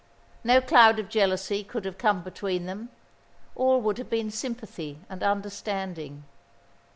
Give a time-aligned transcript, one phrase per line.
[0.43, 2.89] No cloud of jealousy could have come between them;
[3.53, 6.23] all would have been sympathy and understanding.